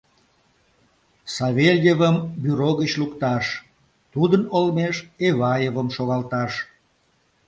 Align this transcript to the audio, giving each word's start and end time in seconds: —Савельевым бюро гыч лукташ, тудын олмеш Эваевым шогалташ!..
—Савельевым 1.35 2.15
бюро 2.43 2.69
гыч 2.79 2.91
лукташ, 3.01 3.45
тудын 4.13 4.43
олмеш 4.57 4.95
Эваевым 5.27 5.87
шогалташ!.. 5.95 6.53